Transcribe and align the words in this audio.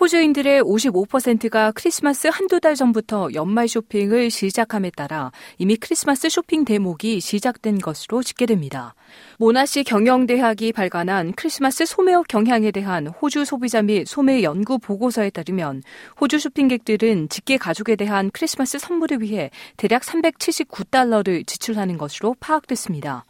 호주인들의 0.00 0.62
55%가 0.62 1.72
크리스마스 1.72 2.28
한두 2.28 2.58
달 2.58 2.74
전부터 2.74 3.28
연말 3.34 3.68
쇼핑을 3.68 4.30
시작함에 4.30 4.90
따라 4.96 5.30
이미 5.58 5.76
크리스마스 5.76 6.30
쇼핑 6.30 6.64
대목이 6.64 7.20
시작된 7.20 7.80
것으로 7.80 8.22
집계됩니다. 8.22 8.94
모나시 9.36 9.84
경영대학이 9.84 10.72
발간한 10.72 11.34
크리스마스 11.36 11.84
소매업 11.84 12.28
경향에 12.28 12.70
대한 12.70 13.08
호주 13.08 13.44
소비자 13.44 13.82
및 13.82 14.06
소매 14.06 14.42
연구 14.42 14.78
보고서에 14.78 15.28
따르면 15.28 15.82
호주 16.18 16.38
쇼핑객들은 16.38 17.28
직계 17.28 17.58
가족에 17.58 17.94
대한 17.94 18.30
크리스마스 18.32 18.78
선물을 18.78 19.20
위해 19.20 19.50
대략 19.76 20.00
379달러를 20.00 21.46
지출하는 21.46 21.98
것으로 21.98 22.36
파악됐습니다. 22.40 23.26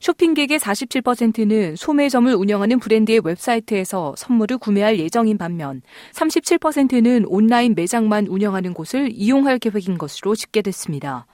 쇼핑객의 0.00 0.58
47%는 0.58 1.76
소매점을 1.76 2.34
운영하는 2.34 2.80
브랜드의 2.80 3.20
웹사이트에서 3.22 4.14
선물을 4.16 4.56
구매할 4.56 4.98
예정인 4.98 5.36
반면 5.36 5.82
37%는 6.14 7.26
온라인 7.26 7.74
매장만 7.74 8.26
운영하는 8.26 8.72
곳을 8.72 9.10
이용할 9.12 9.58
계획인 9.58 9.98
것으로 9.98 10.34
집계됐습니다. 10.34 11.26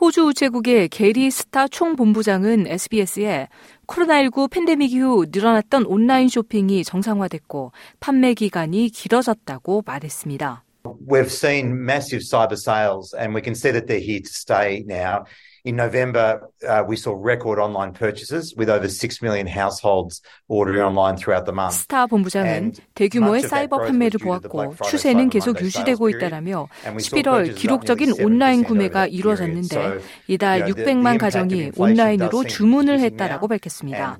호주 0.00 0.26
우체국의 0.28 0.88
게리 0.88 1.30
스타 1.30 1.66
총본부장은 1.66 2.66
SBS에 2.66 3.48
코로나19 3.86 4.50
팬데믹 4.50 4.92
이후 4.92 5.26
늘어났던 5.30 5.86
온라인 5.86 6.28
쇼핑이 6.28 6.84
정상화됐고 6.84 7.72
판매 8.00 8.34
기간이 8.34 8.90
길어졌다고 8.90 9.82
말했습니다. 9.86 10.64
We've 11.06 11.26
seen 11.26 11.72
massive 11.72 12.22
cyber 12.22 12.56
sales 12.56 13.14
and 13.14 13.34
we 13.34 13.42
can 13.42 13.54
see 13.54 13.72
that 13.72 13.86
they're 13.86 14.00
here 14.02 14.20
to 14.20 14.30
stay 14.30 14.84
now. 14.86 15.24
In 15.62 15.76
November, 15.76 16.40
uh, 16.66 16.82
we 16.88 16.96
saw 16.96 17.12
record 17.12 17.58
online 17.58 17.92
purchases 17.92 18.54
with 18.56 18.70
over 18.70 18.88
6 18.88 19.22
million 19.22 19.46
households 19.46 20.22
ordering 20.48 20.82
online 20.82 21.16
throughout 21.16 21.44
the 21.44 21.52
month. 21.52 21.74
스타 21.74 22.06
본부장은 22.06 22.72
대규모의 22.94 23.42
사이버 23.42 23.78
판매를 23.78 24.20
보았고 24.20 24.76
추세는 24.84 25.28
계속 25.28 25.60
유지되고 25.60 26.08
있다라며 26.08 26.66
11월 26.84 27.54
기록적인 27.54 28.22
온라인 28.22 28.64
구매가 28.64 29.08
이루어졌는데 29.08 29.98
이달 30.28 30.64
600만 30.64 31.18
가정이 31.18 31.72
온라인으로 31.76 32.44
주문을 32.44 33.00
했다라고 33.00 33.46
밝혔습니다. 33.46 34.16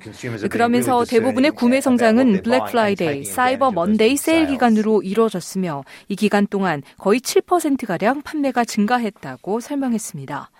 그러면서 0.50 1.04
대부분의 1.06 1.52
구매 1.52 1.80
성장은 1.80 2.42
블랙 2.42 2.66
프라이데이, 2.66 3.24
사이버 3.24 3.70
먼데이 3.70 4.18
세일 4.18 4.46
기간으로 4.46 5.00
이루어졌으며 5.02 5.84
이 6.08 6.16
기간 6.16 6.46
동안 6.46 6.82
거의 6.98 7.20
7%가량 7.20 8.20
판매가 8.22 8.66
증가했다고 8.66 9.60
설명했습니다. 9.60 10.50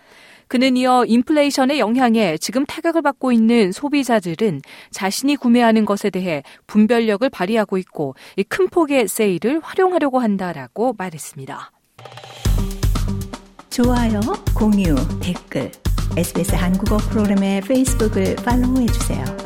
그는 0.50 0.76
이어 0.76 1.04
인플레이션의 1.06 1.78
영향에 1.78 2.36
지금 2.36 2.66
타격을 2.66 3.02
받고 3.02 3.30
있는 3.30 3.70
소비자들은 3.70 4.62
자신이 4.90 5.36
구매하는 5.36 5.84
것에 5.84 6.10
대해 6.10 6.42
분별력을 6.66 7.30
발휘하고 7.30 7.78
있고 7.78 8.16
큰 8.48 8.68
폭의 8.68 9.06
세일을 9.06 9.60
활용하려고 9.62 10.18
한다라고 10.18 10.96
말했습니다. 10.98 11.70
좋아요, 13.70 14.20
공유, 14.52 14.96
댓글, 15.22 15.70
SBS 16.16 16.56
한국어 16.56 16.96
프로그램의 16.96 17.60
페이스북을 17.60 18.34
팔로우해 18.44 18.86
주세요. 18.86 19.39